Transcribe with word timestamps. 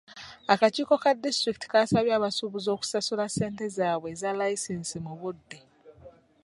Akakiiko 0.53 0.93
ka 1.03 1.11
disitulikiti 1.23 1.67
kasabye 1.71 2.11
abasuubuzi 2.15 2.67
okusasula 2.75 3.21
ensimbi 3.27 3.65
zaabwe 3.77 4.07
eza 4.13 4.29
layisinsi 4.37 4.95
mu 5.05 5.13
budde. 5.21 5.59